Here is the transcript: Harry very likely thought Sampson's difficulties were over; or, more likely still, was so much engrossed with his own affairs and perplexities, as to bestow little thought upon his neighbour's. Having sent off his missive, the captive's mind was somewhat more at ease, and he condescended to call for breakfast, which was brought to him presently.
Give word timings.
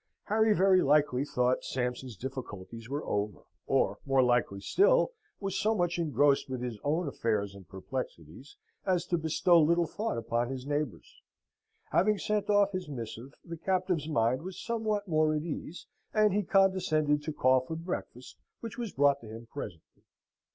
Harry 0.23 0.51
very 0.51 0.81
likely 0.81 1.23
thought 1.23 1.63
Sampson's 1.63 2.17
difficulties 2.17 2.89
were 2.89 3.05
over; 3.05 3.41
or, 3.67 3.99
more 4.03 4.23
likely 4.23 4.59
still, 4.59 5.11
was 5.39 5.55
so 5.59 5.75
much 5.75 5.99
engrossed 5.99 6.49
with 6.49 6.59
his 6.59 6.79
own 6.83 7.07
affairs 7.07 7.53
and 7.53 7.69
perplexities, 7.69 8.57
as 8.83 9.05
to 9.05 9.15
bestow 9.15 9.61
little 9.61 9.85
thought 9.85 10.17
upon 10.17 10.49
his 10.49 10.65
neighbour's. 10.65 11.21
Having 11.91 12.17
sent 12.17 12.49
off 12.49 12.71
his 12.71 12.89
missive, 12.89 13.35
the 13.45 13.57
captive's 13.57 14.09
mind 14.09 14.41
was 14.41 14.59
somewhat 14.59 15.07
more 15.07 15.35
at 15.35 15.43
ease, 15.43 15.85
and 16.15 16.33
he 16.33 16.41
condescended 16.41 17.21
to 17.21 17.31
call 17.31 17.59
for 17.59 17.75
breakfast, 17.75 18.37
which 18.59 18.79
was 18.79 18.91
brought 18.91 19.21
to 19.21 19.27
him 19.27 19.45
presently. 19.53 20.01